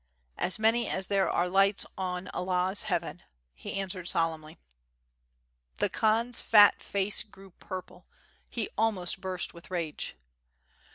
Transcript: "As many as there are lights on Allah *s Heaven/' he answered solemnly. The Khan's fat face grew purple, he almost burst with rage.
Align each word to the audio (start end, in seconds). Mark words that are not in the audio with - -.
"As 0.39 0.57
many 0.57 0.89
as 0.89 1.09
there 1.09 1.29
are 1.29 1.47
lights 1.47 1.85
on 1.95 2.27
Allah 2.29 2.71
*s 2.71 2.85
Heaven/' 2.85 3.21
he 3.53 3.75
answered 3.75 4.07
solemnly. 4.07 4.57
The 5.77 5.89
Khan's 5.89 6.41
fat 6.41 6.81
face 6.81 7.21
grew 7.21 7.51
purple, 7.51 8.07
he 8.49 8.67
almost 8.75 9.21
burst 9.21 9.53
with 9.53 9.69
rage. 9.69 10.15